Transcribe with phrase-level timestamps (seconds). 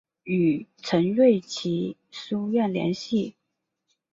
[0.23, 3.35] 与陈瑞祺书院联系。